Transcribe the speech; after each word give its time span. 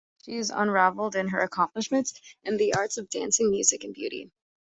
She 0.25 0.35
is 0.37 0.49
unrivalled 0.49 1.15
in 1.15 1.27
her 1.27 1.37
accomplishments 1.41 2.15
in 2.43 2.57
the 2.57 2.73
arts 2.73 2.97
of 2.97 3.07
dancing, 3.11 3.51
music 3.51 3.83
and 3.83 3.93
beauty. 3.93 4.31